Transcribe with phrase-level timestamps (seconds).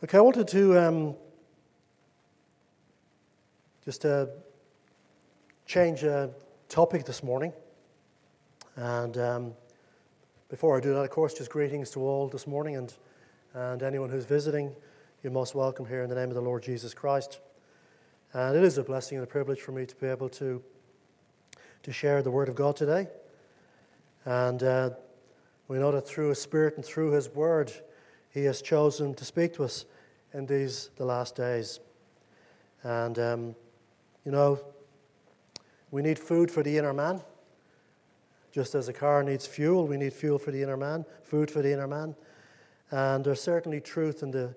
[0.00, 1.16] Okay, I wanted to um,
[3.84, 4.26] just uh,
[5.66, 6.30] change a
[6.68, 7.52] topic this morning.
[8.76, 9.52] And um,
[10.48, 12.94] before I do that, of course, just greetings to all this morning and,
[13.54, 14.72] and anyone who's visiting.
[15.24, 17.40] You're most welcome here in the name of the Lord Jesus Christ.
[18.34, 20.62] And it is a blessing and a privilege for me to be able to,
[21.82, 23.08] to share the Word of God today.
[24.24, 24.90] And uh,
[25.66, 27.72] we know that through His Spirit and through His Word,
[28.38, 29.84] He has chosen to speak to us
[30.32, 31.80] in these, the last days.
[32.84, 33.56] And, um,
[34.24, 34.60] you know,
[35.90, 37.20] we need food for the inner man.
[38.52, 41.62] Just as a car needs fuel, we need fuel for the inner man, food for
[41.62, 42.14] the inner man.
[42.92, 44.54] And there's certainly truth in the,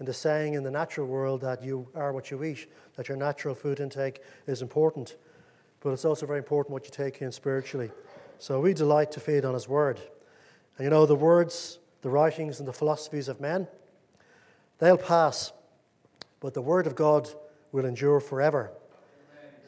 [0.00, 3.18] in the saying in the natural world that you are what you eat, that your
[3.18, 5.16] natural food intake is important.
[5.80, 7.90] But it's also very important what you take in spiritually.
[8.38, 10.00] So we delight to feed on His Word.
[10.78, 13.66] And you know, the words, the writings, and the philosophies of men,
[14.78, 15.52] they'll pass,
[16.40, 17.28] but the Word of God
[17.72, 18.70] will endure forever.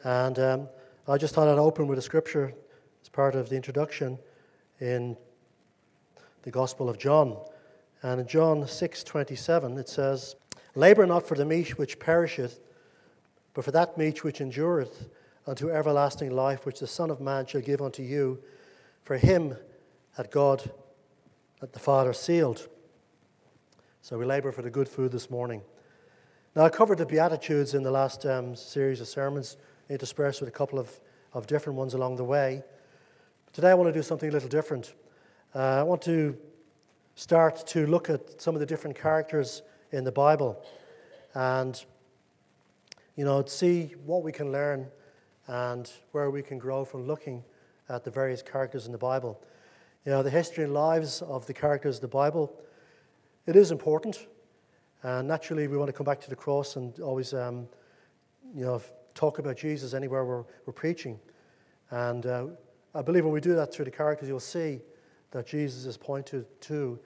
[0.03, 0.69] And um,
[1.07, 2.53] I just thought I'd open with a scripture
[3.01, 4.17] as part of the introduction
[4.79, 5.17] in
[6.43, 7.37] the Gospel of John.
[8.01, 10.35] And in John 6:27 it says,
[10.73, 12.59] "Labor not for the meat which perisheth,
[13.53, 15.09] but for that meat which endureth
[15.47, 18.39] unto everlasting life, which the Son of Man shall give unto you.
[19.03, 19.55] For him
[20.15, 20.71] had God,
[21.61, 22.67] that the Father sealed."
[24.01, 25.61] So we labor for the good food this morning.
[26.55, 29.55] Now I covered the Beatitudes in the last um, series of sermons,
[29.89, 30.99] interspersed with a couple of,
[31.31, 32.63] of different ones along the way.
[33.53, 34.93] Today I want to do something a little different.
[35.55, 36.37] Uh, I want to
[37.15, 40.61] start to look at some of the different characters in the Bible
[41.33, 41.85] and,
[43.15, 44.87] you know, see what we can learn
[45.47, 47.43] and where we can grow from looking
[47.87, 49.41] at the various characters in the Bible.
[50.03, 52.51] You know, the history and lives of the characters of the Bible,
[53.45, 54.25] it is important.
[55.03, 57.67] And naturally, we want to come back to the cross and always, um,
[58.55, 58.81] you know,
[59.13, 61.19] talk about Jesus anywhere we're, we're preaching.
[61.91, 62.47] And uh,
[62.95, 64.79] I believe when we do that through the characters, you'll see
[65.31, 66.99] that Jesus is pointed to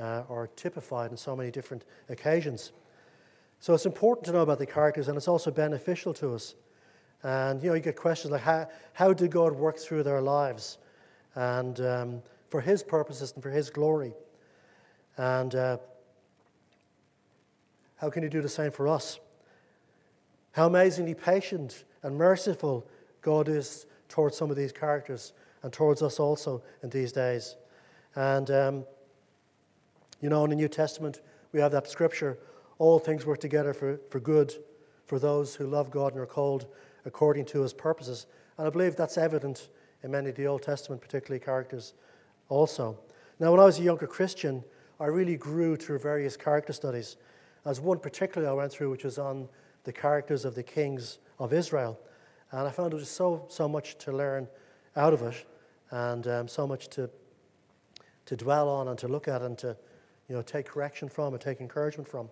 [0.00, 2.72] uh, or typified in so many different occasions.
[3.60, 6.56] So it's important to know about the characters, and it's also beneficial to us.
[7.22, 10.78] And you know, you get questions like, how, how did God work through their lives,
[11.34, 14.14] and um, for His purposes and for His glory,
[15.16, 15.78] and uh,
[17.96, 19.20] how can He do the same for us?
[20.52, 22.86] How amazingly patient and merciful
[23.22, 25.32] God is towards some of these characters
[25.62, 27.56] and towards us also in these days.
[28.14, 28.84] And, um,
[30.20, 31.20] you know, in the New Testament,
[31.52, 32.38] we have that scripture
[32.78, 34.52] all things work together for, for good
[35.06, 36.66] for those who love God and are called
[37.04, 38.26] according to his purposes.
[38.58, 39.68] And I believe that's evident
[40.02, 41.94] in many of the Old Testament, particularly characters
[42.48, 42.98] also.
[43.38, 44.64] Now, when I was a younger Christian,
[45.00, 47.16] I really grew through various character studies.
[47.64, 49.48] As one particularly I went through, which was on
[49.84, 51.98] the characters of the kings of Israel.
[52.50, 54.48] And I found there was so, so much to learn
[54.96, 55.44] out of it
[55.90, 57.08] and um, so much to,
[58.26, 59.76] to dwell on and to look at and to
[60.28, 62.28] you know, take correction from and take encouragement from.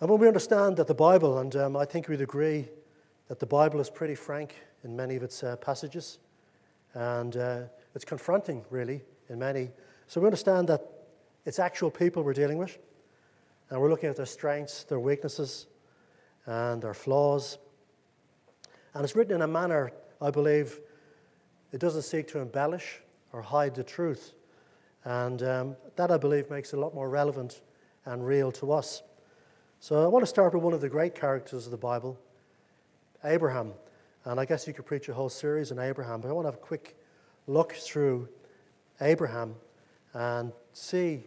[0.00, 2.68] And when we understand that the Bible, and um, I think we'd agree
[3.28, 6.18] that the Bible is pretty frank in many of its uh, passages,
[6.94, 7.60] and uh,
[7.94, 9.70] it's confronting, really, in many.
[10.06, 10.86] So we understand that
[11.44, 12.78] it's actual people we're dealing with,
[13.70, 15.66] and we're looking at their strengths, their weaknesses,
[16.46, 17.58] and their flaws.
[18.92, 19.90] And it's written in a manner,
[20.20, 20.80] I believe,
[21.72, 23.00] it doesn't seek to embellish
[23.32, 24.34] or hide the truth.
[25.04, 27.62] And um, that, I believe, makes it a lot more relevant
[28.04, 29.02] and real to us.
[29.80, 32.18] So I want to start with one of the great characters of the Bible,
[33.24, 33.72] Abraham.
[34.24, 36.52] And I guess you could preach a whole series on Abraham, but I want to
[36.52, 36.96] have a quick
[37.46, 38.28] look through
[39.00, 39.54] Abraham
[40.14, 41.24] and see,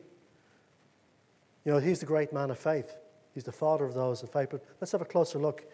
[1.63, 2.97] you know, he's the great man of faith.
[3.35, 4.47] He's the father of those in faith.
[4.49, 5.65] But let's have a closer look,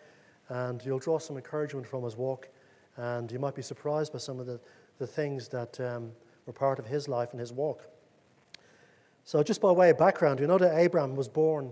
[0.49, 2.49] and you'll draw some encouragement from his walk,
[2.97, 4.59] and you might be surprised by some of the,
[4.99, 6.11] the things that um,
[6.45, 7.87] were part of his life and his walk.
[9.23, 11.71] So, just by way of background, you know that Abraham was born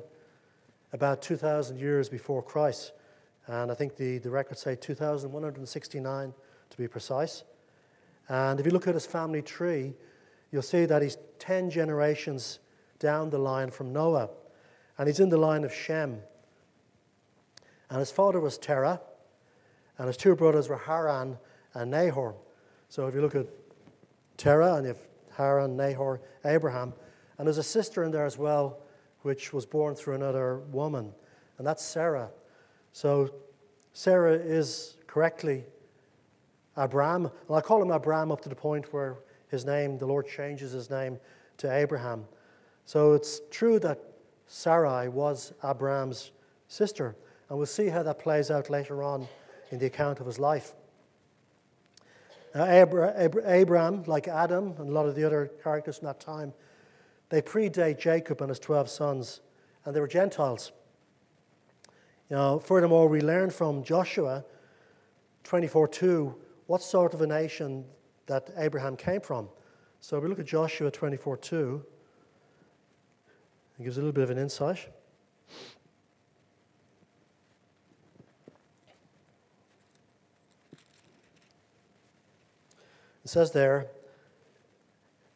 [0.94, 2.94] about 2,000 years before Christ.
[3.48, 6.34] And I think the, the records say 2,169
[6.70, 7.44] to be precise.
[8.30, 9.94] And if you look at his family tree,
[10.52, 12.60] you'll see that he's 10 generations
[13.00, 14.30] down the line from Noah.
[14.98, 16.22] And he's in the line of Shem.
[17.90, 19.02] And his father was Terah,
[19.98, 21.38] and his two brothers were Haran
[21.74, 22.36] and Nahor.
[22.88, 23.48] So if you look at
[24.38, 25.02] Terah and you have
[25.36, 26.94] Haran, Nahor, Abraham,
[27.38, 28.80] and there's a sister in there as well
[29.24, 31.14] which was born through another woman,
[31.58, 32.30] and that's Sarah.
[32.94, 33.34] So
[33.94, 35.66] Sarah is correctly
[36.76, 39.18] Abram, and I call him Abram up to the point where
[39.50, 41.20] his name, the Lord changes his name
[41.58, 42.26] to Abraham.
[42.86, 44.00] So it's true that
[44.48, 46.32] Sarai was Abraham's
[46.68, 47.16] sister,
[47.50, 49.28] and we'll see how that plays out later on
[49.72, 50.74] in the account of his life.
[52.56, 56.54] Now, Abraham, like Adam and a lot of the other characters from that time,
[57.30, 59.40] they predate Jacob and his 12 sons,
[59.86, 60.74] and they were Gentiles.
[62.32, 64.46] Know, furthermore, we learn from Joshua
[65.44, 66.36] 24 2
[66.66, 67.84] what sort of a nation
[68.28, 69.50] that Abraham came from.
[70.00, 71.86] So if we look at Joshua 24 2.
[73.80, 74.88] It gives a little bit of an insight.
[83.26, 83.88] It says there,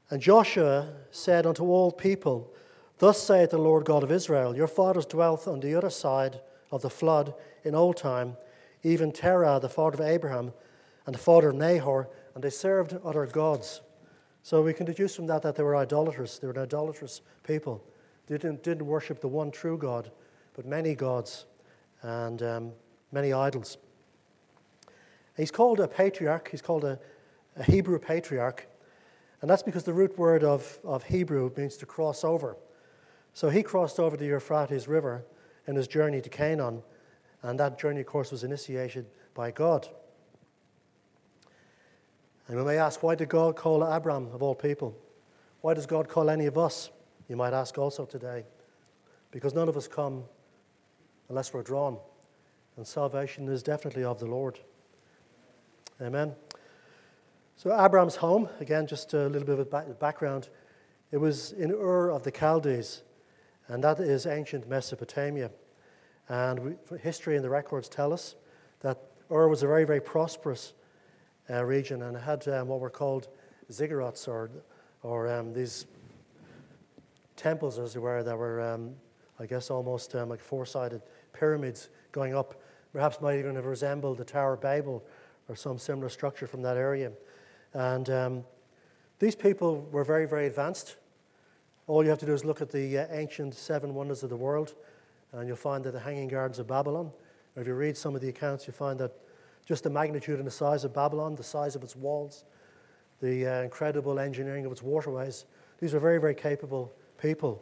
[0.09, 2.53] and Joshua said unto all people,
[3.00, 6.39] Thus saith the Lord God of Israel, Your fathers dwelt on the other side
[6.75, 7.33] of the flood
[7.63, 8.36] in old time,
[8.83, 10.54] even Terah, the father of Abraham,
[11.06, 13.81] and the father of Nahor, and they served other gods.
[14.44, 16.38] So we can deduce from that that they were idolaters.
[16.38, 17.83] They were an idolatrous people.
[18.27, 20.12] They didn't, didn't worship the one true God,
[20.54, 21.45] but many gods
[22.01, 22.72] and um,
[23.12, 23.77] many idols.
[25.38, 26.50] He's called a patriarch.
[26.50, 27.00] He's called a,
[27.56, 28.68] a Hebrew patriarch.
[29.42, 32.57] And that's because the root word of, of Hebrew means to cross over.
[33.33, 35.25] So he crossed over the Euphrates River
[35.67, 36.83] in his journey to Canaan,
[37.41, 39.88] and that journey, of course, was initiated by God.
[42.47, 44.95] And we may ask, why did God call Abram of all people?
[45.62, 46.91] Why does God call any of us?
[47.27, 48.45] You might ask also today.
[49.31, 50.23] Because none of us come
[51.29, 51.97] unless we're drawn.
[52.77, 54.59] And salvation is definitely of the Lord.
[56.01, 56.35] Amen.
[57.57, 60.50] So, Abram's home, again, just a little bit of background,
[61.12, 63.01] it was in Ur of the Chaldees,
[63.67, 65.51] and that is ancient Mesopotamia.
[66.29, 68.35] And we, history and the records tell us
[68.81, 68.97] that
[69.31, 70.73] Ur was a very, very prosperous
[71.50, 73.27] uh, region and had um, what were called
[73.71, 74.50] ziggurats, or,
[75.03, 75.85] or um, these
[77.35, 78.95] temples, as it were, that were, um,
[79.39, 81.01] I guess, almost um, like four sided
[81.33, 82.62] pyramids going up.
[82.94, 85.03] Perhaps might even have resembled the Tower of Babel
[85.50, 87.12] or some similar structure from that area.
[87.73, 88.44] And um,
[89.19, 90.95] these people were very, very advanced.
[91.87, 94.35] All you have to do is look at the uh, ancient seven wonders of the
[94.35, 94.73] world,
[95.31, 97.11] and you'll find that the Hanging Gardens of Babylon.
[97.55, 99.11] Or if you read some of the accounts, you find that
[99.67, 102.45] just the magnitude and the size of Babylon, the size of its walls,
[103.21, 105.45] the uh, incredible engineering of its waterways,
[105.79, 106.91] these were very, very capable
[107.21, 107.61] people.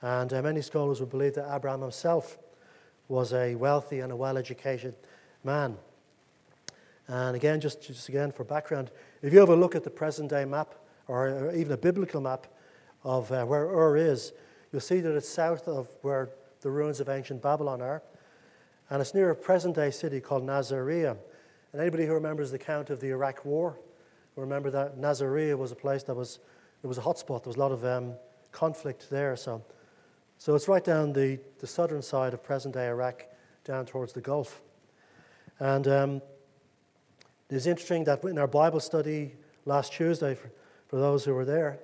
[0.00, 2.38] And uh, many scholars would believe that Abraham himself
[3.08, 4.94] was a wealthy and a well educated
[5.44, 5.76] man.
[7.06, 8.90] And again, just, just again for background,
[9.20, 10.74] if you have a look at the present day map,
[11.06, 12.46] or even a biblical map
[13.04, 14.32] of uh, where Ur is,
[14.70, 18.02] you'll see that it's south of where the ruins of ancient Babylon are.
[18.90, 21.16] And it's near a present day city called Nasiriyah.
[21.72, 23.78] And anybody who remembers the account of the Iraq War,
[24.34, 26.38] will remember that Nasiriyah was a place that was,
[26.82, 27.42] it was a hotspot.
[27.42, 28.14] There was a lot of um,
[28.50, 29.36] conflict there.
[29.36, 29.62] So,
[30.38, 33.24] so it's right down the, the southern side of present day Iraq,
[33.64, 34.60] down towards the Gulf.
[35.58, 36.22] And um,
[37.48, 39.34] it's interesting that in our Bible study
[39.64, 40.50] last Tuesday, for,
[40.88, 41.78] for those who were there,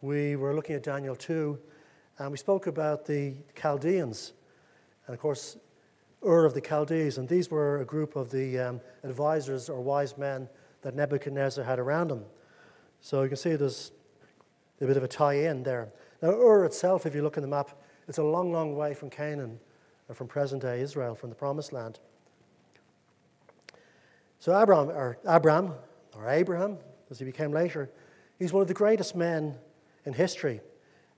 [0.00, 1.58] we were looking at Daniel 2,
[2.18, 4.32] and we spoke about the Chaldeans.
[5.06, 5.56] And of course,
[6.24, 10.16] Ur of the Chaldees, and these were a group of the um, advisors or wise
[10.16, 10.48] men
[10.82, 12.24] that Nebuchadnezzar had around him.
[13.00, 13.92] So you can see there's
[14.80, 15.88] a bit of a tie in there.
[16.22, 17.70] Now, Ur itself, if you look in the map,
[18.06, 19.58] it's a long, long way from Canaan,
[20.08, 21.98] or from present day Israel, from the Promised Land.
[24.38, 25.72] So Abraham, or Abram,
[26.16, 26.78] or Abraham,
[27.10, 27.90] as he became later,
[28.38, 29.56] he's one of the greatest men
[30.08, 30.60] in history.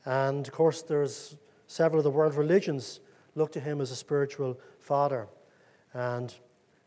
[0.05, 3.01] And of course, there's several of the world religions
[3.35, 5.29] look to him as a spiritual father.
[5.95, 6.35] And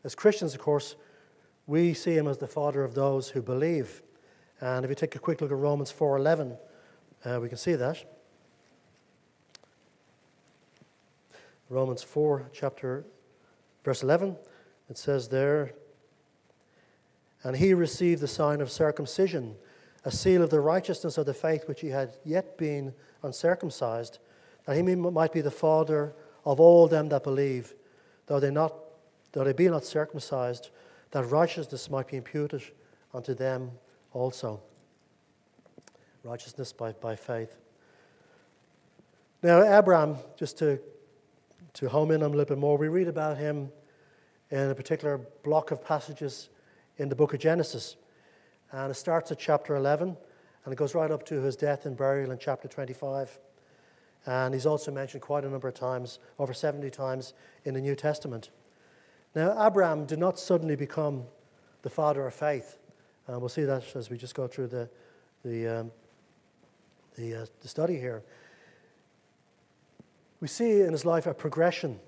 [0.04, 0.94] as Christians, of course,
[1.66, 4.02] we see him as the father of those who believe.
[4.60, 6.56] And if you take a quick look at Romans 4:11,
[7.24, 8.04] uh, we can see that.
[11.70, 13.04] Romans 4, chapter
[13.82, 14.36] verse 11,
[14.90, 15.72] it says there,
[17.42, 19.56] and he received the sign of circumcision,
[20.04, 22.92] a seal of the righteousness of the faith which he had yet been
[23.22, 24.18] uncircumcised,
[24.66, 27.74] that he might be the father of all them that believe,
[28.26, 28.74] though they, not,
[29.32, 30.70] though they be not circumcised,
[31.10, 32.62] that righteousness might be imputed
[33.12, 33.70] unto them
[34.12, 34.60] also.
[36.22, 37.56] Righteousness by, by faith.
[39.42, 40.80] Now, Abraham, just to,
[41.74, 43.70] to home in on a little bit more, we read about him
[44.50, 46.48] in a particular block of passages
[46.98, 47.96] in the book of Genesis.
[48.74, 50.16] And it starts at chapter 11
[50.64, 53.38] and it goes right up to his death and burial in chapter 25.
[54.26, 57.94] And he's also mentioned quite a number of times, over 70 times in the New
[57.94, 58.50] Testament.
[59.36, 61.22] Now, Abraham did not suddenly become
[61.82, 62.78] the father of faith.
[63.28, 64.88] And we'll see that as we just go through the,
[65.44, 65.92] the, um,
[67.14, 68.24] the, uh, the study here.
[70.40, 72.00] we see in his life a progression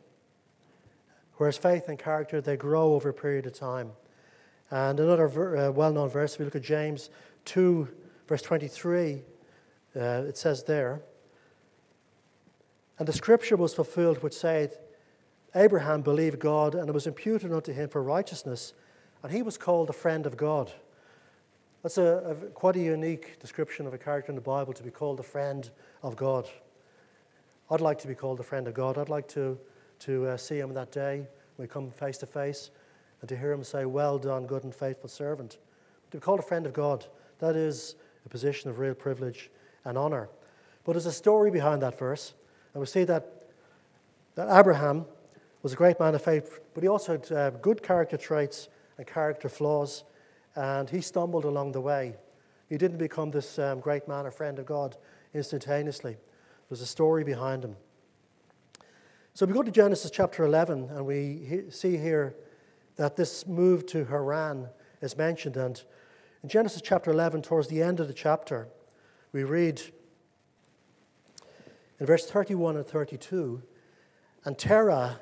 [1.37, 3.92] where his faith and character they grow over a period of time.
[4.70, 7.11] And another uh, well-known verse, if we look at James
[7.44, 7.88] 2,
[8.26, 9.23] verse 23,
[9.94, 11.02] uh, it says there,
[12.99, 14.76] And the scripture was fulfilled which said,
[15.54, 18.75] Abraham believed God, and it was imputed unto him for righteousness,
[19.23, 20.73] and he was called a friend of God.
[21.82, 24.90] That's a, a, quite a unique description of a character in the Bible to be
[24.90, 25.70] called a friend
[26.02, 26.49] of God.
[27.70, 28.99] I'd like to be called a friend of God.
[28.99, 29.58] I'd like to,
[30.00, 32.70] to uh, see him that day when we come face to face
[33.26, 35.59] and to hear him say, Well done, good and faithful servant.
[36.12, 37.06] To be called a friend of God,
[37.40, 39.50] that is a position of real privilege
[39.85, 40.28] and honor.
[40.85, 42.35] But there's a story behind that verse,
[42.73, 43.49] and we see that,
[44.37, 45.06] that Abraham
[45.64, 49.09] was a great man of faith, but he also had uh, good character traits and
[49.09, 50.04] character flaws,
[50.54, 52.14] and he stumbled along the way.
[52.68, 54.97] He didn't become this um, great man or friend of God
[55.35, 56.16] instantaneously.
[56.68, 57.75] There's a story behind him.
[59.35, 62.37] So we go to Genesis chapter 11, and we he- see here
[62.97, 64.69] that this move to Haran
[65.00, 65.57] is mentioned.
[65.57, 65.81] And
[66.43, 68.69] in Genesis chapter 11, towards the end of the chapter,
[69.33, 69.81] we read
[71.99, 73.62] in verse 31 and 32
[74.45, 75.21] And Terah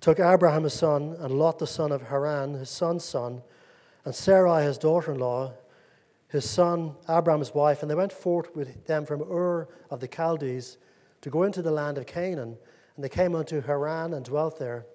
[0.00, 3.42] took Abraham his son, and Lot the son of Haran, his son's son,
[4.04, 5.52] and Sarai his daughter in law,
[6.28, 10.78] his son Abraham's wife, and they went forth with them from Ur of the Chaldees
[11.20, 12.56] to go into the land of Canaan.
[12.94, 14.86] And they came unto Haran and dwelt there.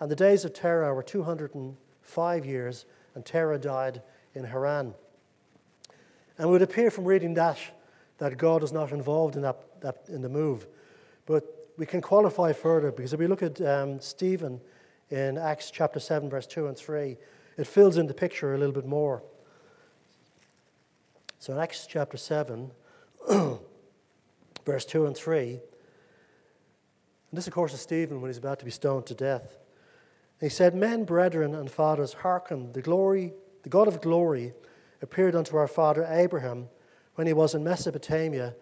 [0.00, 4.02] And the days of Terah were 205 years, and Terah died
[4.34, 4.94] in Haran.
[6.36, 7.58] And it would appear from reading that
[8.18, 10.66] that God is not involved in, that, that in the move.
[11.26, 14.60] But we can qualify further because if we look at um, Stephen
[15.10, 17.16] in Acts chapter 7, verse 2 and 3,
[17.56, 19.22] it fills in the picture a little bit more.
[21.38, 22.70] So in Acts chapter 7,
[24.64, 25.60] verse 2 and 3,
[27.30, 29.58] and this, of course, is Stephen when he's about to be stoned to death.
[30.40, 34.52] He said, Men, brethren, and fathers, hearken, the glory, the God of glory
[35.02, 36.68] appeared unto our father Abraham
[37.14, 38.54] when he was in Mesopotamia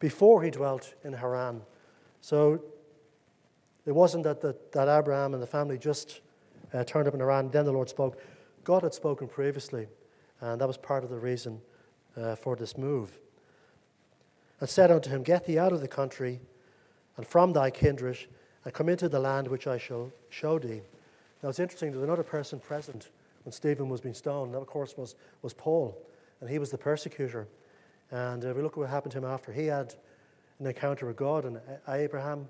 [0.00, 1.62] before he dwelt in Haran.
[2.20, 2.62] So
[3.86, 6.20] it wasn't that, that, that Abraham and the family just
[6.72, 8.20] uh, turned up in Haran, then the Lord spoke.
[8.64, 9.88] God had spoken previously,
[10.40, 11.60] and that was part of the reason
[12.16, 13.18] uh, for this move.
[14.60, 16.40] And said unto him, Get thee out of the country
[17.16, 18.18] and from thy kindred,
[18.64, 20.82] and come into the land which I shall show thee.
[21.42, 23.10] Now it's interesting, there's another person present
[23.44, 24.54] when Stephen was being stoned.
[24.54, 25.96] That, of course, was, was Paul,
[26.40, 27.48] and he was the persecutor.
[28.10, 29.52] And uh, we look at what happened to him after.
[29.52, 29.94] He had
[30.58, 32.48] an encounter with God, and Abraham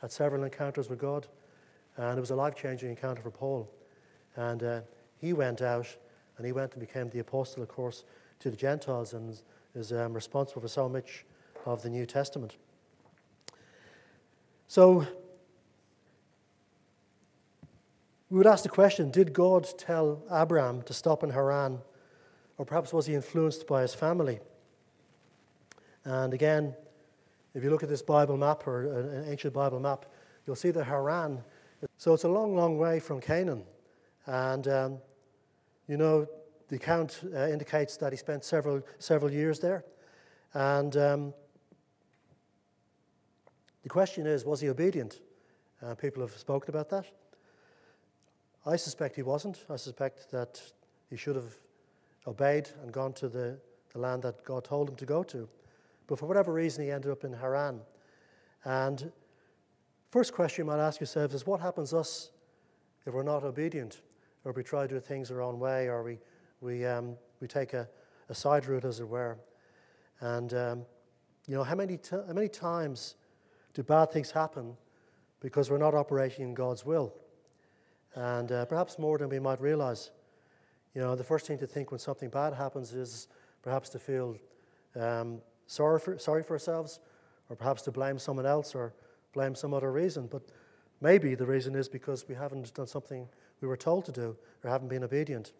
[0.00, 1.26] had several encounters with God.
[1.96, 3.70] And it was a life changing encounter for Paul.
[4.36, 4.80] And uh,
[5.18, 5.86] he went out,
[6.36, 8.04] and he went and became the apostle, of course,
[8.38, 9.38] to the Gentiles, and
[9.74, 11.26] is um, responsible for so much
[11.66, 12.56] of the New Testament.
[14.68, 15.06] So,
[18.30, 21.80] we would ask the question Did God tell Abraham to stop in Haran?
[22.56, 24.38] Or perhaps was he influenced by his family?
[26.04, 26.74] And again,
[27.54, 30.06] if you look at this Bible map or an ancient Bible map,
[30.46, 31.42] you'll see that Haran.
[31.96, 33.64] So it's a long, long way from Canaan.
[34.26, 34.98] And, um,
[35.88, 36.26] you know,
[36.68, 39.84] the account uh, indicates that he spent several, several years there.
[40.52, 41.34] And um,
[43.82, 45.20] the question is, was he obedient?
[45.82, 47.06] Uh, people have spoken about that.
[48.66, 49.64] I suspect he wasn't.
[49.70, 50.60] I suspect that
[51.08, 51.56] he should have
[52.26, 53.58] obeyed and gone to the,
[53.92, 55.48] the land that God told him to go to.
[56.06, 57.80] But for whatever reason, he ended up in Haran.
[58.64, 59.10] And
[60.10, 62.30] first question you might ask yourselves is what happens us
[63.06, 64.02] if we're not obedient,
[64.44, 66.18] or we try to do things our own way, or we,
[66.60, 67.88] we, um, we take a,
[68.28, 69.38] a side route, as it were?
[70.20, 70.82] And, um,
[71.46, 73.14] you know, how many, t- how many times
[73.72, 74.76] do bad things happen
[75.40, 77.14] because we're not operating in God's will?
[78.14, 80.10] And uh, perhaps more than we might realize.
[80.94, 83.28] You know, the first thing to think when something bad happens is
[83.62, 84.36] perhaps to feel
[84.96, 87.00] um, sorry, for, sorry for ourselves,
[87.48, 88.92] or perhaps to blame someone else or
[89.32, 90.26] blame some other reason.
[90.26, 90.42] But
[91.00, 93.28] maybe the reason is because we haven't done something
[93.60, 95.52] we were told to do or haven't been obedient.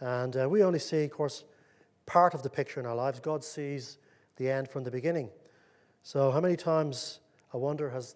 [0.00, 1.44] And uh, we only see, of course,
[2.06, 3.20] part of the picture in our lives.
[3.20, 3.98] God sees
[4.36, 5.30] the end from the beginning.
[6.02, 7.20] So, how many times,
[7.52, 8.14] I wonder, has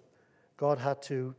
[0.56, 1.34] God had to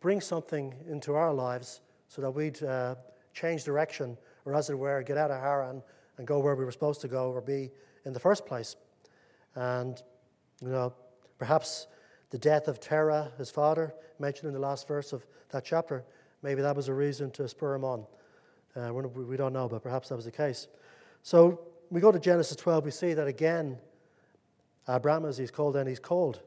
[0.00, 2.94] bring something into our lives so that we'd uh,
[3.32, 5.82] change direction, or as it were, get out of Haran
[6.16, 7.70] and go where we were supposed to go or be
[8.04, 8.76] in the first place.
[9.54, 10.00] And,
[10.60, 10.92] you know,
[11.38, 11.86] perhaps
[12.30, 16.04] the death of Terah, his father, mentioned in the last verse of that chapter,
[16.42, 18.06] maybe that was a reason to spur him on.
[18.76, 20.68] Uh, we don't know, but perhaps that was the case.
[21.22, 23.78] So we go to Genesis 12, we see that again,
[24.88, 26.40] Abraham, as he's called, and he's called.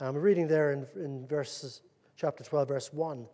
[0.00, 1.80] I'm reading there in, in verses,
[2.16, 3.26] chapter 12, verse 1.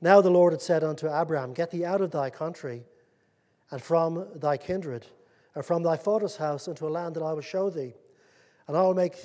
[0.00, 2.84] Now the Lord had said unto Abraham, Get thee out of thy country
[3.70, 5.06] and from thy kindred
[5.54, 7.94] and from thy father's house into a land that I will show thee.
[8.68, 9.16] And I will make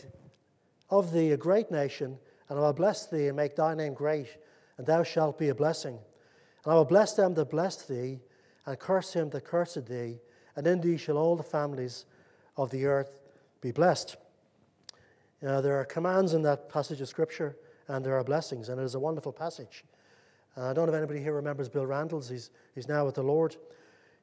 [0.90, 2.18] of thee a great nation,
[2.50, 4.28] and I will bless thee and make thy name great,
[4.78, 5.98] and thou shalt be a blessing.
[6.64, 8.20] And I will bless them that bless thee,
[8.66, 10.20] and curse him that curseth thee,
[10.56, 12.06] and in thee shall all the families
[12.56, 13.20] of the earth
[13.62, 14.16] be blessed.
[15.42, 17.58] Now, there are commands in that passage of Scripture,
[17.92, 19.84] and there are blessings, and it is a wonderful passage.
[20.58, 22.30] Uh, I don't know if anybody here remembers Bill Randalls.
[22.30, 23.58] He's, he's now with the Lord.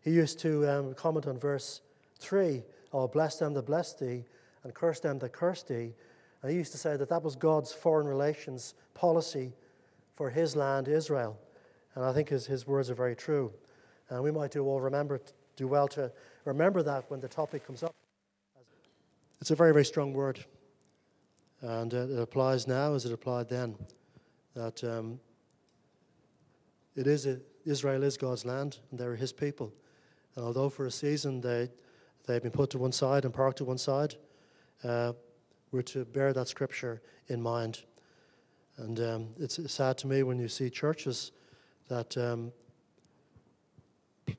[0.00, 1.82] He used to um, comment on verse
[2.18, 2.62] 3
[2.94, 4.24] Oh, bless them that bless thee,
[4.64, 5.92] and curse them that curse thee.
[6.40, 9.52] And he used to say that that was God's foreign relations policy
[10.16, 11.38] for his land, Israel.
[11.94, 13.52] And I think his, his words are very true.
[14.08, 15.20] And we might do all remember,
[15.56, 16.10] do well to
[16.46, 17.94] remember that when the topic comes up.
[19.42, 20.42] It's a very, very strong word.
[21.60, 23.76] And uh, it applies now as it applied then.
[24.54, 25.20] That um,
[26.96, 29.72] it is a, Israel is God's land, and they're his people.
[30.36, 31.70] And although for a season they,
[32.26, 34.14] they've been put to one side and parked to one side,
[34.84, 35.12] uh,
[35.72, 37.82] we're to bear that scripture in mind.
[38.76, 41.32] And um, it's sad to me when you see churches
[41.88, 42.52] that um,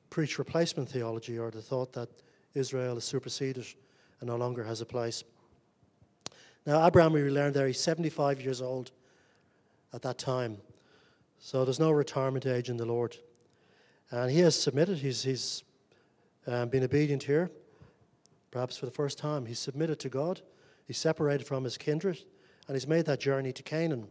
[0.09, 2.09] preach replacement theology or the thought that
[2.53, 3.65] Israel is superseded
[4.21, 5.23] and no longer has a place.
[6.65, 8.91] Now, Abraham, we learned there, he's 75 years old
[9.93, 10.57] at that time.
[11.39, 13.17] So there's no retirement age in the Lord.
[14.11, 15.63] And he has submitted, he's, he's
[16.47, 17.49] um, been obedient here,
[18.51, 19.45] perhaps for the first time.
[19.45, 20.41] He's submitted to God,
[20.85, 22.19] he's separated from his kindred,
[22.67, 24.07] and he's made that journey to Canaan.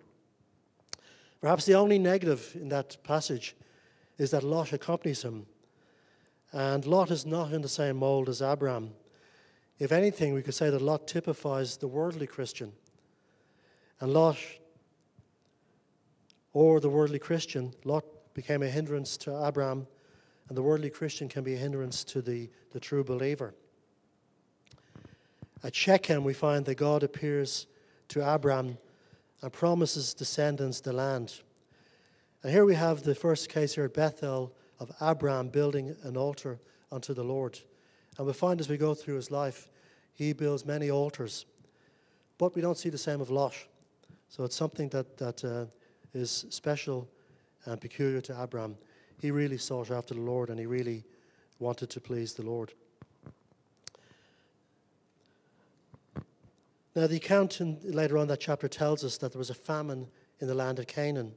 [1.40, 3.55] Perhaps the only negative in that passage
[4.19, 5.47] is that Lot accompanies him.
[6.52, 8.90] And Lot is not in the same mold as Abraham.
[9.79, 12.73] If anything, we could say that Lot typifies the worldly Christian.
[14.01, 14.39] And Lot,
[16.53, 19.87] or the worldly Christian, Lot became a hindrance to Abraham,
[20.49, 23.55] and the worldly Christian can be a hindrance to the, the true believer.
[25.62, 27.67] At Shechem, we find that God appears
[28.09, 28.79] to Abraham
[29.43, 31.41] and promises descendants the land.
[32.43, 36.61] And here we have the first case here at Bethel of Abraham building an altar
[36.91, 37.59] unto the Lord.
[38.18, 39.68] And we find as we go through his life,
[40.12, 41.46] he builds many altars.
[42.37, 43.54] But we don't see the same of Lot.
[44.28, 45.66] So it's something that, that uh,
[46.12, 47.09] is special
[47.64, 48.76] and peculiar to Abraham.
[49.20, 51.04] He really sought after the Lord and he really
[51.61, 52.72] wanted to please the Lord.
[56.94, 60.09] Now, the account in, later on that chapter tells us that there was a famine
[60.40, 61.33] in the land of Canaan.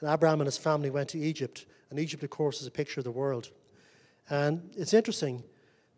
[0.00, 1.66] And Abraham and his family went to Egypt.
[1.90, 3.50] And Egypt, of course, is a picture of the world.
[4.28, 5.44] And it's interesting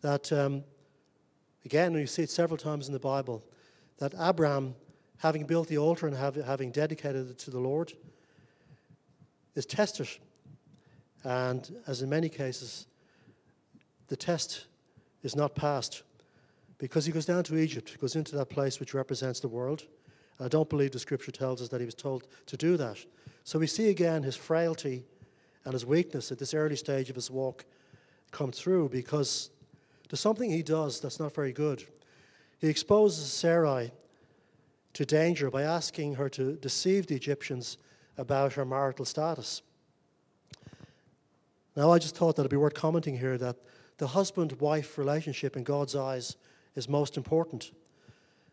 [0.02, 0.64] that, um,
[1.64, 3.42] again, you see it several times in the Bible,
[3.98, 4.74] that Abraham,
[5.18, 7.92] having built the altar and have, having dedicated it to the Lord,
[9.54, 10.08] is tested.
[11.24, 12.86] And as in many cases,
[14.08, 14.66] the test
[15.22, 16.02] is not passed
[16.78, 19.84] because he goes down to Egypt, he goes into that place which represents the world.
[20.40, 22.98] I don't believe the scripture tells us that he was told to do that.
[23.44, 25.04] So we see again his frailty
[25.64, 27.64] and his weakness at this early stage of his walk
[28.32, 29.50] come through because
[30.12, 31.84] there's something he does that's not very good.
[32.58, 33.92] He exposes Sarai
[34.92, 37.78] to danger by asking her to deceive the Egyptians
[38.18, 39.62] about her marital status.
[41.74, 43.56] Now, I just thought that it'd be worth commenting here that
[43.96, 46.36] the husband wife relationship in God's eyes
[46.76, 47.70] is most important.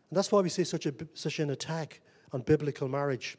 [0.08, 2.00] And that's why we see such, a, such an attack
[2.32, 3.36] on biblical marriage.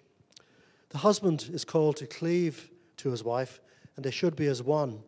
[0.90, 3.62] The husband is called to cleave to his wife,
[3.96, 5.02] and they should be as one.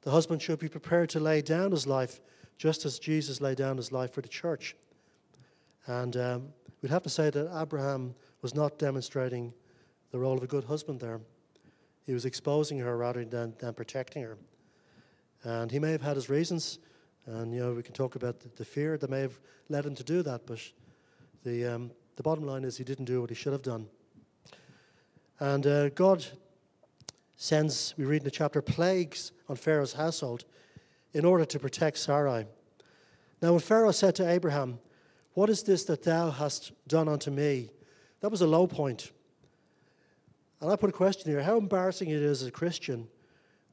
[0.00, 2.22] The husband should be prepared to lay down his life
[2.58, 4.76] just as Jesus laid down his life for the church.
[5.86, 6.48] And um,
[6.82, 9.52] we'd have to say that Abraham was not demonstrating
[10.10, 11.20] the role of a good husband there.
[12.06, 14.36] He was exposing her rather than, than protecting her.
[15.42, 16.78] And he may have had his reasons.
[17.26, 19.38] And, you know, we can talk about the, the fear that may have
[19.68, 20.60] led him to do that, but
[21.42, 23.86] the, um, the bottom line is he didn't do what he should have done.
[25.40, 26.24] And uh, God
[27.36, 30.44] sends, we read in the chapter, plagues on Pharaoh's household
[31.14, 32.44] in order to protect Sarai.
[33.40, 34.80] Now, when Pharaoh said to Abraham,
[35.32, 37.70] What is this that thou hast done unto me?
[38.20, 39.12] That was a low point.
[40.60, 43.08] And I put a question here how embarrassing it is as a Christian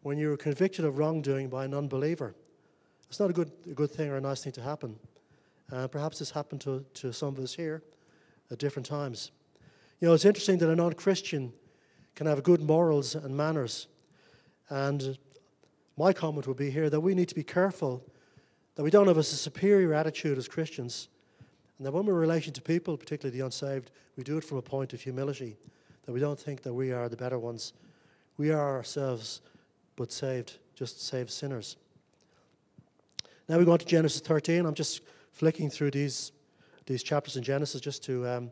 [0.02, 2.36] when you're convicted of wrongdoing by an unbeliever.
[3.08, 4.98] It's not a good, a good thing or a nice thing to happen.
[5.72, 7.82] Uh, perhaps this happened to, to some of us here
[8.50, 9.32] at different times.
[10.00, 11.54] You know, it's interesting that a non Christian
[12.16, 13.88] can have good morals and manners.
[14.70, 15.18] And
[16.02, 18.04] my comment would be here that we need to be careful
[18.74, 21.10] that we don't have a superior attitude as Christians,
[21.78, 24.64] And that when we're relating to people, particularly the unsaved, we do it from a
[24.64, 25.58] point of humility,
[26.06, 27.74] that we don't think that we are the better ones.
[28.38, 29.42] We are ourselves,
[29.96, 31.78] but saved, just saved sinners.
[33.48, 34.66] Now we go on to Genesis 13.
[34.66, 35.02] I'm just
[35.34, 36.32] flicking through these,
[36.88, 38.52] these chapters in Genesis just to um,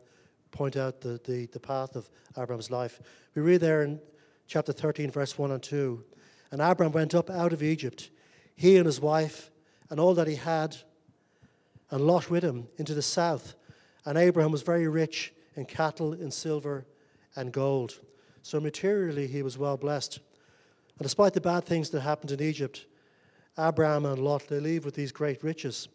[0.52, 2.08] point out the, the, the path of
[2.38, 3.00] Abraham's life.
[3.34, 3.98] We read there in
[4.46, 6.04] chapter 13, verse 1 and 2.
[6.50, 8.10] And Abram went up out of Egypt,
[8.56, 9.50] he and his wife,
[9.88, 10.76] and all that he had,
[11.90, 13.54] and Lot with him into the south.
[14.04, 16.86] And Abraham was very rich in cattle, in silver,
[17.36, 18.00] and gold.
[18.42, 20.18] So materially, he was well blessed.
[20.98, 22.86] And despite the bad things that happened in Egypt,
[23.58, 25.88] Abraham and Lot, they leave with these great riches.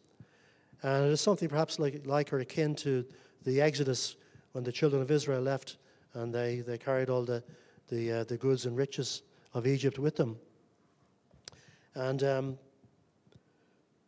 [0.84, 3.06] And it is something perhaps like, like or akin to
[3.44, 4.15] the Exodus
[4.52, 5.78] when the children of Israel left
[6.13, 7.44] and they, they carried all the,
[7.89, 9.22] the, uh, the goods and riches
[9.56, 10.38] of Egypt with them.
[11.96, 12.58] And um,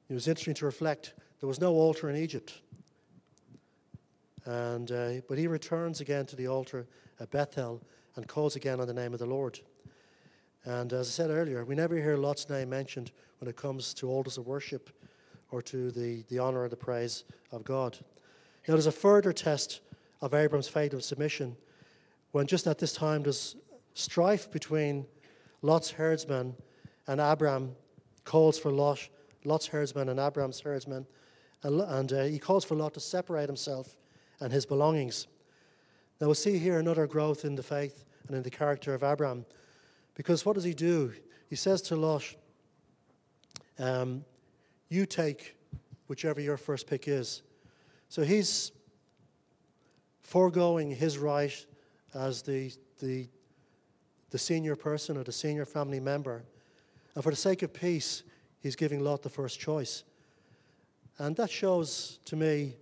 [0.09, 2.61] it was interesting to reflect there was no altar in Egypt.
[4.45, 6.85] And, uh, but he returns again to the altar
[7.19, 7.81] at Bethel
[8.15, 9.59] and calls again on the name of the Lord.
[10.65, 14.09] And as I said earlier, we never hear Lot's name mentioned when it comes to
[14.09, 14.89] altars of worship
[15.51, 17.97] or to the, the honor and the praise of God.
[18.67, 19.79] Now, there's a further test
[20.21, 21.55] of Abram's faith and submission
[22.31, 23.55] when just at this time there's
[23.93, 25.05] strife between
[25.67, 26.55] Lot's herdsmen
[27.07, 27.75] and Abram
[28.23, 29.09] calls for Lot,
[29.43, 31.05] Lot's herdsmen and Abram's herdsmen,
[31.61, 33.97] and, uh, he calls for Lot to separate himself
[34.39, 35.27] and his belongings.
[36.21, 39.45] Now we'll see here another growth in the faith and in the character of Abram,
[40.15, 41.13] because what does he do?
[41.49, 42.23] He says to Lot,
[43.77, 44.23] um,
[44.87, 45.57] "You take
[46.07, 47.43] whichever your first pick is."
[48.07, 48.71] So he's
[50.21, 51.65] foregoing his right
[52.13, 53.27] as the, the,
[54.29, 56.43] the senior person or the senior family member.
[57.15, 58.23] And for the sake of peace,
[58.59, 60.03] he's giving Lot the first choice.
[61.17, 62.75] And that shows to me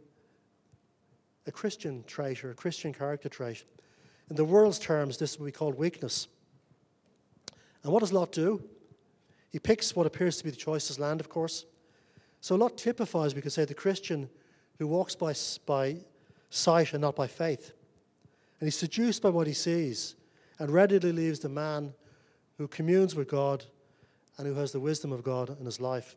[1.48, 3.64] a Christian trait or a Christian character trait.
[4.30, 6.28] In the world's terms, this would be called weakness.
[7.84, 8.64] And what does Lot do?
[9.52, 11.66] He picks what appears to be the choicest land, of course.
[12.42, 14.30] So Lot typifies, we could say, the Christian
[14.80, 15.34] who walks by,
[15.66, 15.98] by
[16.50, 17.72] sight and not by faith.
[18.60, 20.16] And he's seduced by what he sees
[20.60, 21.94] and readily leaves the man
[22.58, 23.66] who communes with God
[24.38, 26.16] and who has the wisdom of God in his life.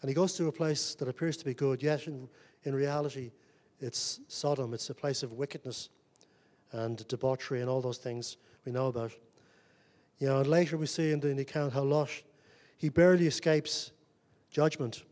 [0.00, 2.28] And he goes to a place that appears to be good, yet in,
[2.64, 3.32] in reality,
[3.80, 4.74] it's Sodom.
[4.74, 5.88] It's a place of wickedness
[6.72, 9.12] and debauchery and all those things we know about.
[10.18, 12.10] You know, and later we see in the, in the account how Lot,
[12.76, 13.92] he barely escapes
[14.50, 15.04] judgment.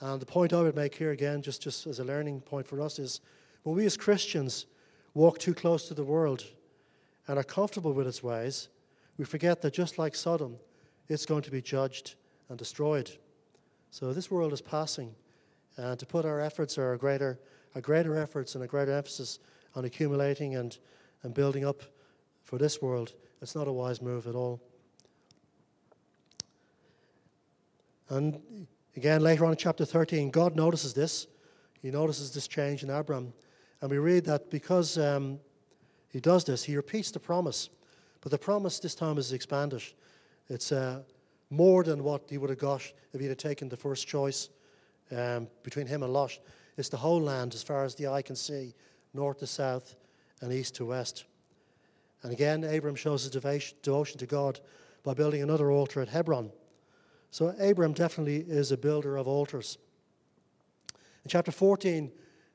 [0.00, 2.80] And the point I would make here again, just, just as a learning point for
[2.80, 3.20] us, is
[3.62, 4.66] when we as Christians
[5.14, 6.44] walk too close to the world
[7.26, 8.68] and are comfortable with its ways,
[9.16, 10.56] we forget that just like Sodom,
[11.08, 12.14] it's going to be judged
[12.48, 13.10] and destroyed.
[13.90, 15.14] So this world is passing,
[15.76, 17.38] and to put our efforts, or our greater,
[17.74, 19.38] our greater efforts and a greater emphasis
[19.74, 20.76] on accumulating and,
[21.22, 21.82] and building up
[22.42, 24.60] for this world, it's not a wise move at all.
[28.08, 31.26] And Again, later on in chapter 13, God notices this.
[31.82, 33.32] He notices this change in Abram.
[33.84, 35.38] And we read that because um,
[36.08, 37.68] he does this, he repeats the promise.
[38.22, 39.82] But the promise this time is expanded.
[40.48, 41.02] It's uh,
[41.50, 42.80] more than what he would have got
[43.12, 44.48] if he had taken the first choice
[45.14, 46.38] um, between him and Lot.
[46.78, 48.72] It's the whole land as far as the eye can see,
[49.12, 49.96] north to south
[50.40, 51.26] and east to west.
[52.22, 53.32] And again, Abram shows his
[53.82, 54.60] devotion to God
[55.02, 56.50] by building another altar at Hebron.
[57.30, 59.76] So Abram definitely is a builder of altars.
[61.22, 62.10] In chapter 14,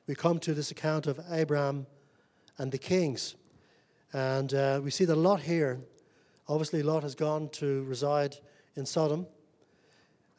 [0.09, 1.85] we come to this account of Abram
[2.57, 3.35] and the kings.
[4.11, 5.79] And uh, we see that Lot here,
[6.47, 8.35] obviously, Lot has gone to reside
[8.75, 9.27] in Sodom.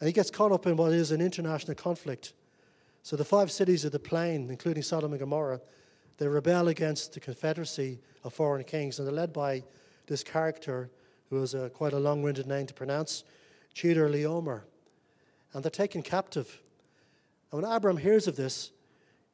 [0.01, 2.33] And he gets caught up in what is an international conflict.
[3.05, 5.61] So the five cities of the plain, including Sodom and Gomorrah,
[6.19, 8.99] they rebel against the confederacy of foreign kings.
[8.99, 9.63] And they're led by
[10.09, 10.91] this character
[11.29, 13.23] who a, quite a long winded name to pronounce
[13.77, 14.63] Chedorlaomer,
[15.53, 16.61] and they're taken captive.
[17.53, 18.73] And when Abram hears of this,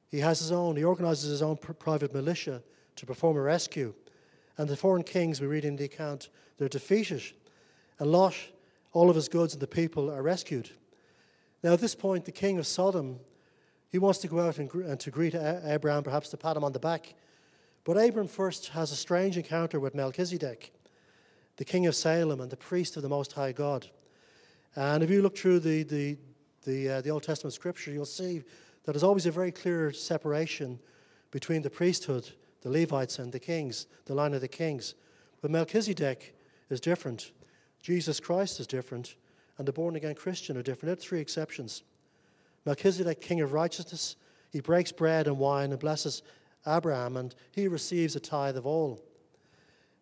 [0.09, 2.63] he has his own, he organizes his own private militia
[2.97, 3.95] to perform a rescue.
[4.59, 7.23] And the foreign kings, we read in the account, they're defeated.
[7.99, 8.35] And Lot,
[8.93, 10.71] all of his goods and the people are rescued.
[11.63, 13.19] Now, at this point, the king of Sodom,
[13.91, 16.73] he wants to go out and, and to greet Abraham, perhaps to pat him on
[16.73, 17.15] the back.
[17.85, 20.73] But Abram first has a strange encounter with Melchizedek,
[21.57, 23.87] the king of Salem and the priest of the Most High God.
[24.75, 26.17] And if you look through the, the,
[26.65, 28.43] the, uh, the Old Testament scripture, you'll see
[28.87, 30.79] that there's always a very clear separation
[31.33, 32.31] between the priesthood,
[32.63, 34.95] the Levites, and the kings, the line of the kings.
[35.43, 36.35] But Melchizedek
[36.71, 37.33] is different.
[37.83, 39.17] Jesus Christ is different.
[39.59, 40.87] And the born again Christian are different.
[40.87, 41.83] There are three exceptions.
[42.65, 44.17] Melchizedek, king of righteousness,
[44.51, 46.23] he breaks bread and wine and blesses
[46.67, 49.03] Abraham, and he receives a tithe of all.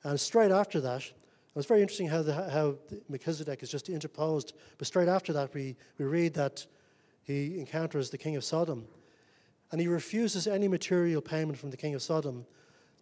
[0.02, 1.10] And straight after that,
[1.56, 2.74] it's very interesting how, the, how
[3.08, 6.66] Melchizedek is just interposed, but straight after that, we, we read that
[7.24, 8.86] he encounters the king of Sodom.
[9.72, 12.46] And he refuses any material payment from the king of Sodom,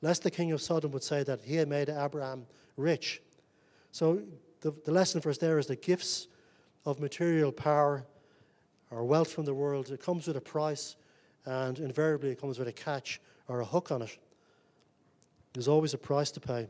[0.01, 3.21] lest the king of Sodom would say that he had made Abraham rich.
[3.91, 4.23] So
[4.61, 6.29] the, the lesson for us there is that gifts
[6.87, 8.07] of material power
[8.91, 10.97] or wealth from the world, it comes with a price,
[11.45, 14.19] and invariably it comes with a catch or a hook on it.
[15.53, 16.69] There's always a price to pay.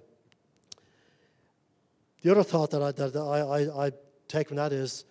[2.22, 3.90] The other thought that I, that I, I, I
[4.28, 5.04] take from that is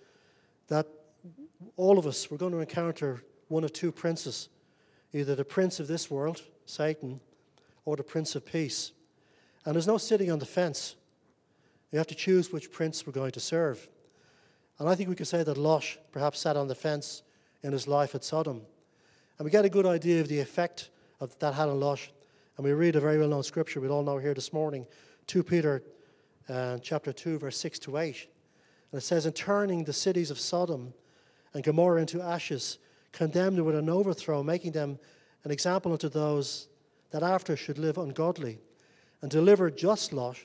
[0.67, 0.87] that
[1.77, 4.49] all of us, we're going to encounter one of two princes
[5.13, 7.19] either the prince of this world, Satan,
[7.83, 8.93] or the prince of peace.
[9.65, 10.95] And there's no sitting on the fence.
[11.91, 13.89] You have to choose which prince we're going to serve.
[14.79, 17.23] And I think we could say that Lot perhaps sat on the fence
[17.61, 18.61] in his life at Sodom.
[19.37, 22.07] And we get a good idea of the effect of that had on Lot.
[22.55, 24.87] And we read a very well known scripture we all know here this morning
[25.27, 25.83] 2 Peter
[26.49, 28.27] uh, chapter 2, verse 6 to 8.
[28.91, 30.93] And it says, In turning the cities of Sodom
[31.53, 32.77] and Gomorrah into ashes,
[33.11, 34.99] condemned with an overthrow, making them
[35.43, 36.67] an example unto those
[37.11, 38.59] that after should live ungodly,
[39.21, 40.37] and deliver just Lot,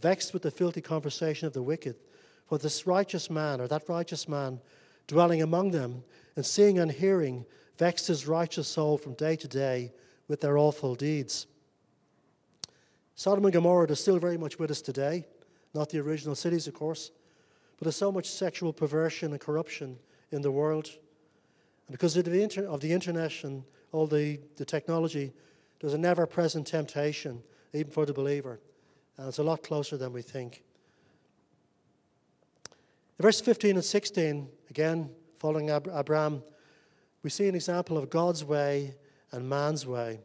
[0.00, 1.96] vexed with the filthy conversation of the wicked
[2.46, 4.60] for this righteous man, or that righteous man,
[5.06, 6.02] dwelling among them,
[6.34, 7.44] and seeing and hearing,
[7.78, 9.92] vexed his righteous soul from day to day
[10.26, 11.46] with their awful deeds.
[13.14, 15.26] Sodom and Gomorrah are still very much with us today,
[15.74, 17.10] not the original cities, of course,
[17.78, 19.98] but there's so much sexual perversion and corruption
[20.30, 20.88] in the world.
[21.86, 25.32] And because of the, inter- of the internet and all the, the technology,
[25.80, 28.60] there's a never present temptation, even for the believer.
[29.16, 30.62] And it's a lot closer than we think.
[33.18, 36.42] In verse 15 and 16, again, following Ab- Abraham,
[37.22, 38.94] we see an example of God's way
[39.32, 40.20] and man's way.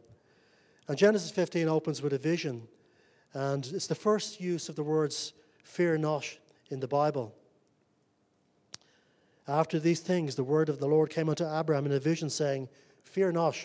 [0.88, 2.68] And Genesis 15 opens with a vision,
[3.34, 6.24] and it's the first use of the words fear not
[6.70, 7.34] in the Bible.
[9.48, 12.68] After these things, the word of the Lord came unto Abraham in a vision, saying,
[13.04, 13.56] Fear not.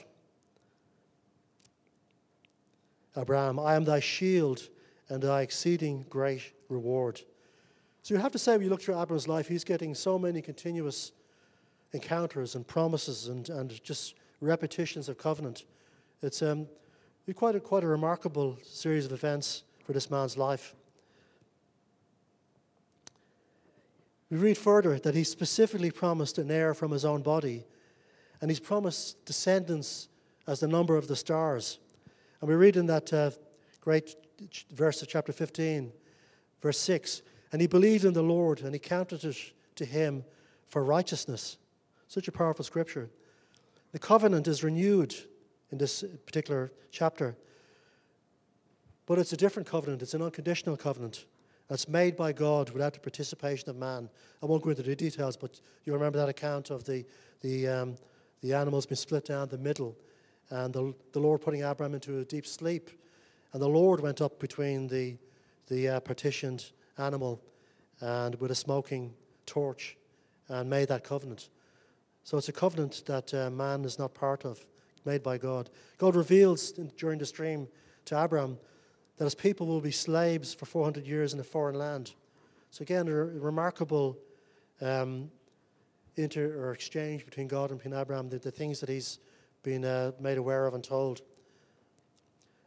[3.18, 4.70] Abraham, I am thy shield
[5.10, 7.22] and thy exceeding great reward.
[8.04, 10.42] So you have to say, when you look through Abraham's life, he's getting so many
[10.42, 11.12] continuous
[11.94, 15.66] encounters and promises and, and just repetitions of covenant.
[16.22, 16.68] It's um,
[17.36, 20.76] quite, a, quite a remarkable series of events for this man's life.
[24.32, 27.66] We read further that he specifically promised an heir from his own body,
[28.42, 30.08] and he's promised descendants
[30.48, 31.78] as the number of the stars.
[32.40, 33.30] And we read in that uh,
[33.82, 34.16] great
[34.72, 35.92] verse of chapter 15,
[36.62, 40.24] verse 6 and he believed in the Lord and he counted it to him
[40.68, 41.58] for righteousness.
[42.08, 43.10] Such a powerful scripture.
[43.92, 45.14] The covenant is renewed
[45.72, 47.36] in this particular chapter.
[49.06, 51.26] But it's a different covenant, it's an unconditional covenant
[51.72, 54.10] that's made by God without the participation of man.
[54.44, 57.06] I won't go into the details, but you remember that account of the,
[57.40, 57.96] the, um,
[58.42, 59.96] the animals being split down the middle
[60.50, 62.90] and the, the Lord putting Abraham into a deep sleep.
[63.54, 65.16] And the Lord went up between the,
[65.68, 67.42] the uh, partitioned animal
[68.02, 69.14] and with a smoking
[69.46, 69.96] torch
[70.50, 71.48] and made that covenant.
[72.26, 74.66] So it's a covenant that uh, man is not part of,
[75.06, 75.70] made by God.
[75.98, 77.70] God reveals in, during this dream
[78.04, 78.58] to Abraham
[79.22, 82.16] that his people will be slaves for 400 years in a foreign land.
[82.72, 84.18] So again, a remarkable
[84.82, 85.30] um,
[86.16, 89.20] inter or exchange between God and between Abraham, the, the things that he's
[89.62, 91.22] been uh, made aware of and told.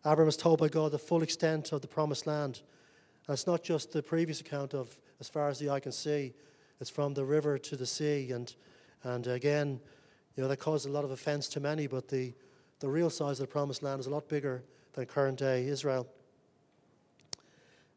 [0.07, 2.63] Abraham is told by God the full extent of the promised land
[3.27, 6.35] and it's not just the previous account of as far as the eye can see,
[6.81, 8.31] it's from the river to the sea.
[8.31, 8.55] And,
[9.03, 9.81] and again,
[10.37, 12.33] you know, that caused a lot of offense to many, but the,
[12.79, 14.63] the real size of the promised land is a lot bigger
[14.93, 16.07] than current day Israel.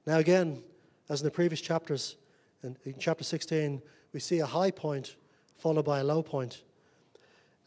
[0.07, 0.63] Now, again,
[1.09, 2.15] as in the previous chapters,
[2.63, 3.81] in, in chapter 16,
[4.13, 5.17] we see a high point
[5.57, 6.63] followed by a low point.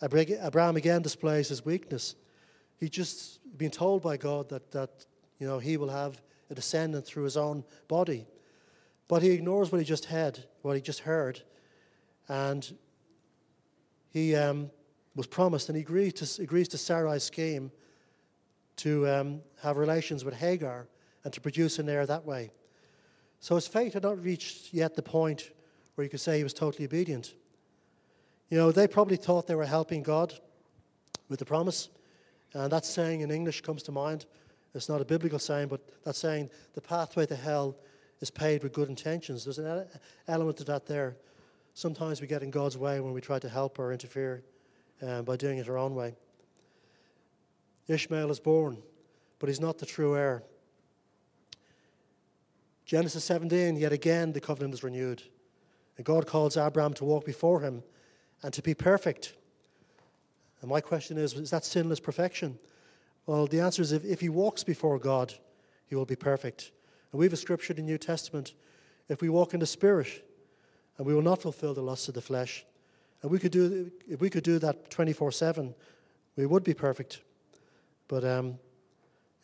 [0.02, 2.14] Abraham again displays his weakness.
[2.78, 5.04] He's just been told by God that, that
[5.38, 8.26] you know, he will have a descendant through his own body.
[9.06, 11.42] But he ignores what he just had, what he just heard,
[12.26, 12.72] and
[14.08, 14.70] he um,
[15.14, 17.70] was promised, and he agrees to, agrees to Sarai's scheme
[18.76, 20.88] to um, have relations with Hagar
[21.24, 22.50] and to produce an heir that way.
[23.40, 25.50] So his faith had not reached yet the point
[25.94, 27.34] where you could say he was totally obedient.
[28.48, 30.34] You know, they probably thought they were helping God
[31.28, 31.88] with the promise,
[32.52, 34.26] and that saying in English comes to mind
[34.74, 37.76] it's not a biblical saying, but that's saying the pathway to hell
[38.20, 39.44] is paved with good intentions.
[39.44, 39.86] There's an
[40.28, 41.16] element of that there.
[41.74, 44.42] Sometimes we get in God's way when we try to help or interfere
[45.02, 46.14] um, by doing it our own way.
[47.88, 48.78] Ishmael is born,
[49.38, 50.44] but he's not the true heir.
[52.90, 55.22] Genesis 17, yet again the covenant is renewed.
[55.96, 57.84] And God calls Abraham to walk before him
[58.42, 59.34] and to be perfect.
[60.60, 62.58] And my question is is that sinless perfection?
[63.26, 65.32] Well, the answer is if, if he walks before God,
[65.86, 66.72] he will be perfect.
[67.12, 68.54] And we have a scripture in the New Testament
[69.08, 70.28] if we walk in the Spirit,
[70.98, 72.64] and we will not fulfill the lusts of the flesh.
[73.22, 75.76] And we could do, if we could do that 24 7,
[76.34, 77.20] we would be perfect.
[78.08, 78.58] But um,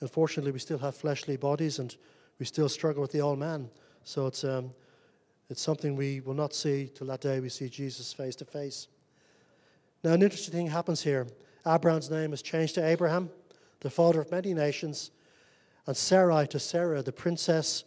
[0.00, 1.94] unfortunately, we still have fleshly bodies and
[2.38, 3.70] we still struggle with the old man.
[4.04, 4.72] So it's, um,
[5.48, 8.88] it's something we will not see till that day we see Jesus face to face.
[10.04, 11.26] Now, an interesting thing happens here.
[11.66, 13.30] Abram's name is changed to Abraham,
[13.80, 15.10] the father of many nations,
[15.86, 17.84] and Sarai to Sarah, the princess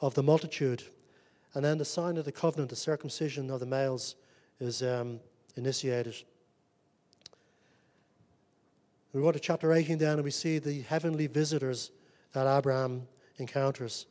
[0.00, 0.84] of the multitude.
[1.54, 4.16] And then the sign of the covenant, the circumcision of the males,
[4.60, 5.20] is um,
[5.56, 6.14] initiated.
[9.12, 11.90] We go to chapter 18 down and we see the heavenly visitors
[12.32, 13.06] that Abraham
[13.42, 14.06] encounters.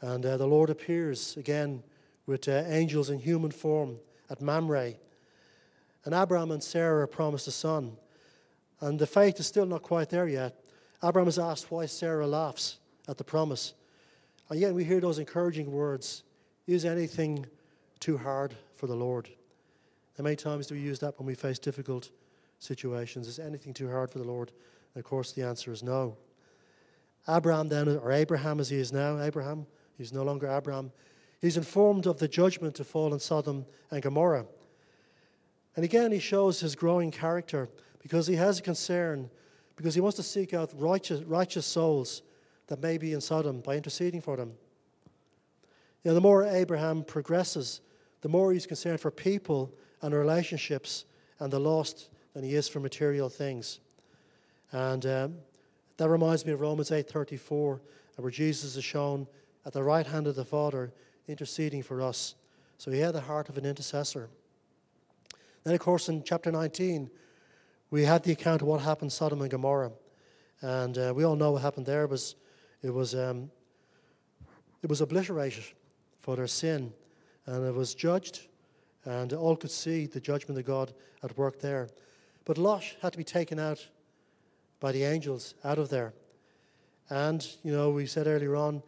[0.00, 1.82] And uh, the Lord appears again
[2.26, 3.98] with uh, angels in human form
[4.30, 4.94] at Mamre.
[6.04, 7.96] And Abraham and Sarah are promised a son.
[8.80, 10.60] And the faith is still not quite there yet.
[11.02, 13.74] Abraham is asked why Sarah laughs at the promise.
[14.48, 16.22] And yet we hear those encouraging words
[16.66, 17.46] Is anything
[18.00, 19.28] too hard for the Lord?
[20.16, 22.10] How many times do we use that when we face difficult
[22.58, 23.28] situations?
[23.28, 24.52] Is anything too hard for the Lord?
[24.94, 26.16] And of course, the answer is no.
[27.26, 29.66] Abram, then, or Abraham as he is now, Abraham,
[29.98, 30.92] he's no longer Abram,
[31.40, 34.46] he's informed of the judgment to fall in Sodom and Gomorrah.
[35.74, 37.68] And again, he shows his growing character
[38.00, 39.28] because he has a concern,
[39.76, 42.22] because he wants to seek out righteous, righteous souls
[42.68, 44.52] that may be in Sodom by interceding for them.
[46.02, 47.80] You know, the more Abraham progresses,
[48.20, 51.04] the more he's concerned for people and relationships
[51.40, 53.80] and the lost than he is for material things.
[54.72, 55.34] And um,
[55.96, 57.80] that reminds me of Romans 8:34,
[58.16, 59.26] where Jesus is shown
[59.64, 60.92] at the right hand of the Father
[61.26, 62.34] interceding for us.
[62.78, 64.28] So he had the heart of an intercessor.
[65.64, 67.10] Then, of course, in chapter 19,
[67.90, 69.92] we had the account of what happened Sodom and Gomorrah.
[70.60, 72.04] And uh, we all know what happened there.
[72.04, 72.36] It was,
[72.82, 73.50] it was, um,
[74.82, 75.64] it was obliterated
[76.20, 76.92] for their sin,
[77.46, 78.46] and it was judged,
[79.04, 81.88] and all could see the judgment of God at work there.
[82.44, 83.86] But Lot had to be taken out
[84.80, 86.12] by the angels out of there.
[87.08, 88.82] And, you know, we said earlier on,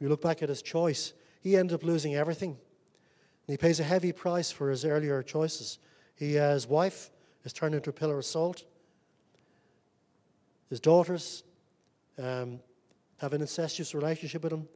[0.00, 2.50] we look back at his choice, he ended up losing everything.
[2.50, 5.78] And he pays a heavy price for his earlier choices.
[6.16, 7.10] He, uh, his wife
[7.44, 8.64] is turned into a pillar of salt.
[10.68, 11.44] His daughters
[12.18, 12.60] um,
[13.18, 14.68] have an incestuous relationship with him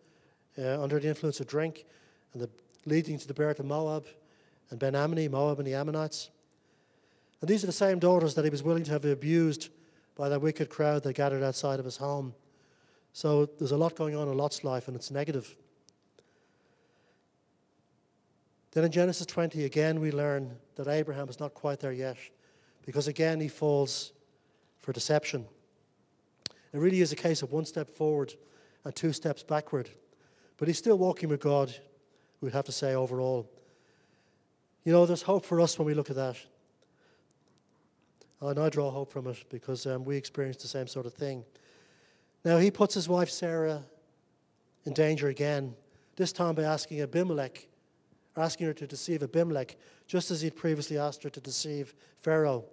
[0.59, 1.85] uh, under the influence of drink,
[2.33, 2.51] and the,
[2.87, 4.07] leading to the birth of Moab
[4.71, 6.31] and Ben Ammoni, Moab and the Ammonites.
[7.41, 9.69] And these are the same daughters that he was willing to have abused
[10.17, 12.35] by that wicked crowd that gathered outside of his home.
[13.13, 15.57] So there's a lot going on in Lot's life, and it's negative.
[18.73, 22.17] Then in Genesis 20, again, we learn that Abraham is not quite there yet,
[22.87, 24.13] because again, he falls
[24.81, 25.47] for deception.
[26.73, 28.33] It really is a case of one step forward
[28.85, 29.91] and two steps backward.
[30.57, 31.75] But he's still walking with God,
[32.41, 33.51] we'd have to say, overall.
[34.85, 36.37] You know, there's hope for us when we look at that.
[38.43, 41.45] And I draw hope from it because um, we experienced the same sort of thing.
[42.45, 43.85] Now, he puts his wife Sarah
[44.85, 45.77] in danger again,
[46.17, 47.69] this time by asking Abimelech,
[48.37, 49.77] asking her to deceive Abimelech,
[50.09, 52.65] just as he'd previously asked her to deceive Pharaoh.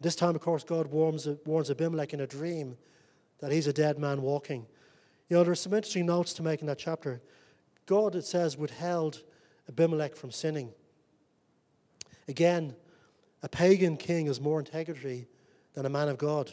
[0.00, 2.76] This time, of course, God warns, warns Abimelech in a dream
[3.40, 4.66] that he's a dead man walking.
[5.28, 7.20] You know, there are some interesting notes to make in that chapter.
[7.86, 9.22] God, it says, withheld
[9.68, 10.70] Abimelech from sinning.
[12.28, 12.76] Again,
[13.42, 15.26] a pagan king has more integrity
[15.74, 16.52] than a man of God.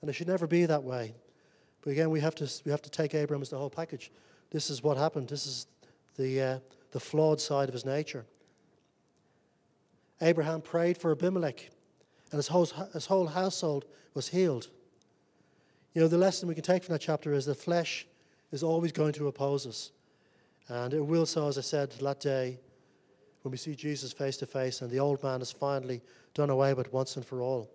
[0.00, 1.14] And it should never be that way.
[1.82, 4.10] But again, we have to, we have to take Abraham as the whole package.
[4.50, 5.28] This is what happened.
[5.28, 5.66] This is
[6.16, 6.58] the, uh,
[6.92, 8.26] the flawed side of his nature.
[10.20, 11.70] Abraham prayed for Abimelech,
[12.30, 14.68] and his whole, his whole household was healed.
[15.94, 18.06] You know, the lesson we can take from that chapter is that flesh
[18.52, 19.92] is always going to oppose us.
[20.68, 22.60] And it will so, as I said, that day
[23.42, 26.00] when we see Jesus face to face and the old man is finally
[26.34, 27.70] done away with once and for all.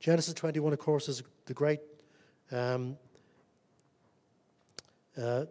[0.00, 1.80] Genesis 21, of course, is the great
[2.50, 2.96] um,
[5.20, 5.44] uh,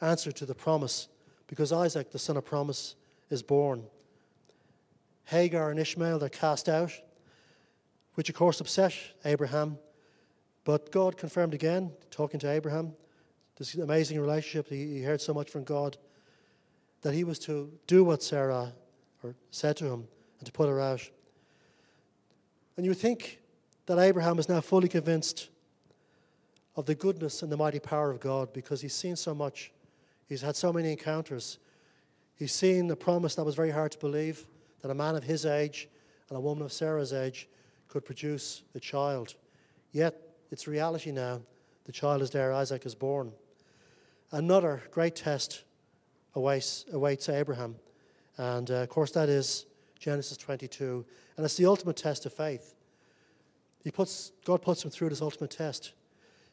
[0.00, 1.08] answer to the promise
[1.46, 2.94] because Isaac, the son of promise,
[3.30, 3.84] is born.
[5.24, 6.92] Hagar and Ishmael they're cast out,
[8.14, 9.78] which of course upset Abraham.
[10.64, 12.92] But God confirmed again, talking to Abraham,
[13.56, 14.68] this amazing relationship.
[14.68, 15.96] He, he heard so much from God
[17.02, 18.72] that he was to do what Sarah
[19.22, 21.08] or said to him, and to put her out.
[22.76, 23.40] And you think
[23.86, 25.50] that Abraham is now fully convinced
[26.76, 29.72] of the goodness and the mighty power of God because he's seen so much.
[30.28, 31.58] He's had so many encounters.
[32.36, 34.46] He's seen a promise that was very hard to believe
[34.80, 35.88] that a man of his age
[36.28, 37.48] and a woman of Sarah's age
[37.88, 39.34] could produce a child.
[39.92, 40.14] Yet
[40.50, 41.42] it's reality now.
[41.84, 43.32] The child is there, Isaac is born.
[44.30, 45.64] Another great test
[46.34, 47.76] awaits, awaits Abraham.
[48.36, 49.66] And uh, of course, that is
[49.98, 51.04] Genesis 22.
[51.36, 52.74] And it's the ultimate test of faith.
[53.82, 55.92] He puts, God puts him through this ultimate test.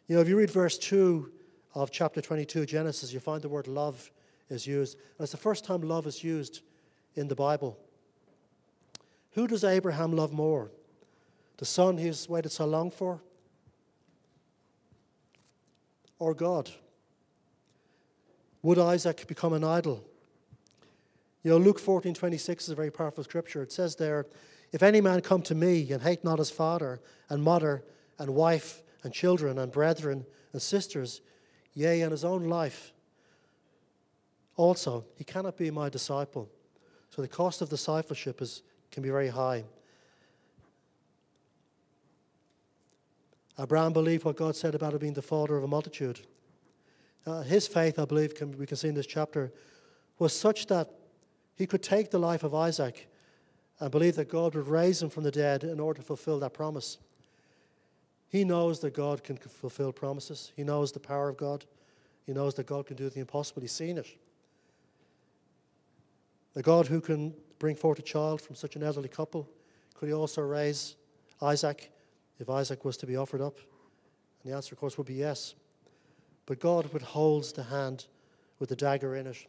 [0.08, 1.32] You know, if you read verse 2
[1.76, 4.10] of chapter 22, Genesis, you find the word love
[4.50, 4.98] is used.
[5.18, 6.62] And it's the first time love is used
[7.16, 7.78] in the Bible.
[9.32, 10.72] Who does Abraham love more?
[11.58, 13.22] The son he's waited so long for?
[16.20, 16.72] Or God?
[18.68, 20.03] Would Isaac become an idol?
[21.41, 23.61] You know, Luke 14 26 is a very powerful scripture.
[23.61, 24.26] It says there,
[24.74, 26.99] If any man come to me and hate not his father
[27.30, 27.86] and mother
[28.20, 31.22] and wife and children and brethren and sisters,
[31.76, 32.91] yea, and his own life,
[34.57, 36.49] also, he cannot be my disciple.
[37.11, 39.63] So the cost of discipleship is, can be very high.
[43.57, 46.20] Abraham believed what God said about him being the father of a multitude.
[47.28, 49.52] Uh, his faith, I believe, can, we can see in this chapter,
[50.18, 50.90] was such that
[51.56, 53.10] he could take the life of Isaac
[53.82, 56.54] and believe that God would raise him from the dead in order to fulfill that
[56.54, 56.98] promise.
[58.30, 60.54] He knows that God can fulfill promises.
[60.56, 61.66] He knows the power of God.
[62.26, 63.62] He knows that God can do the impossible.
[63.62, 64.08] He's seen it.
[66.54, 69.50] The God who can bring forth a child from such an elderly couple,
[69.96, 70.96] could he also raise
[71.42, 71.92] Isaac
[72.40, 73.58] if Isaac was to be offered up?
[74.44, 75.56] And the answer, of course, would be yes.
[76.48, 78.08] But God withholds the hand
[78.58, 79.45] with the dagger in it,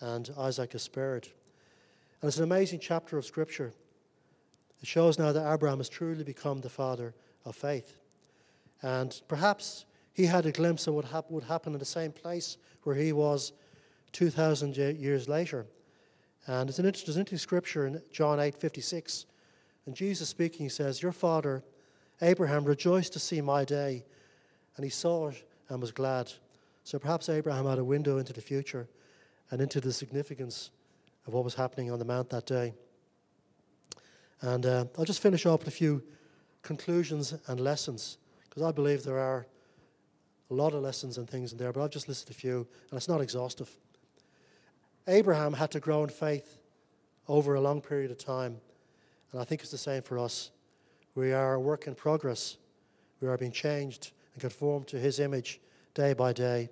[0.00, 1.26] and Isaac is spared.
[2.20, 3.72] And it's an amazing chapter of Scripture.
[4.80, 7.14] It shows now that Abraham has truly become the father
[7.44, 7.98] of faith.
[8.82, 12.58] And perhaps he had a glimpse of what hap- would happen in the same place
[12.82, 13.52] where he was
[14.12, 15.66] 2,000 years later.
[16.46, 19.26] And it's an interesting scripture in John 8 56.
[19.86, 21.64] And Jesus speaking, he says, Your father,
[22.20, 24.04] Abraham, rejoiced to see my day,
[24.76, 26.32] and he saw it and was glad.
[26.84, 28.88] So perhaps Abraham had a window into the future
[29.50, 30.70] and into the significance
[31.26, 32.74] of what was happening on the mount that day.
[34.40, 36.02] And uh, I'll just finish up with a few
[36.62, 39.46] conclusions and lessons because I believe there are
[40.50, 42.96] a lot of lessons and things in there, but I've just listed a few, and
[42.96, 43.70] it's not exhaustive.
[45.08, 46.58] Abraham had to grow in faith
[47.28, 48.58] over a long period of time,
[49.32, 50.50] and I think it's the same for us.
[51.14, 52.58] We are a work in progress.
[53.20, 55.60] We are being changed and conformed to his image
[55.94, 56.68] day by day,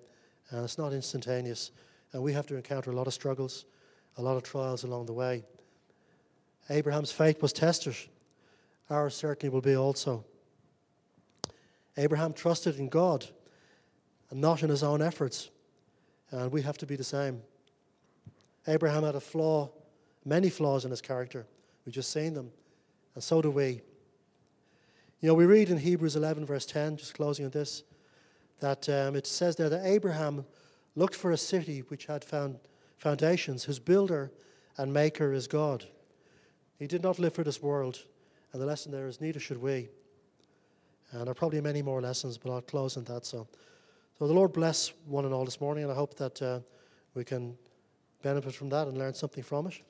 [0.51, 1.71] and it's not instantaneous.
[2.13, 3.65] And we have to encounter a lot of struggles,
[4.19, 5.43] a lot of trials along the way.
[6.69, 7.97] Abraham's faith was tested.
[8.91, 10.25] Ours certainly will be also.
[11.97, 13.27] Abraham trusted in God
[14.31, 15.49] and not in his own efforts.
[16.31, 17.41] And we have to be the same.
[18.69, 19.71] Abraham had a flaw,
[20.25, 21.47] many flaws in his character.
[21.87, 22.51] We've just seen them.
[23.15, 23.81] And so do we.
[25.25, 27.83] You know, we read in Hebrews 11, verse 10, just closing on this,
[28.61, 30.45] that um, it says there that Abraham
[30.97, 32.59] looked for a city which had found
[32.99, 34.31] foundations, whose builder
[34.77, 35.87] and maker is God.
[36.79, 38.05] He did not live for this world,
[38.53, 39.89] and the lesson there is neither should we.
[41.11, 43.25] And there are probably many more lessons, but I'll close on that.
[43.25, 43.49] So,
[44.19, 46.61] so the Lord bless one and all this morning, and I hope that uh,
[47.15, 47.57] we can
[48.23, 49.81] benefit from that and learn something from it.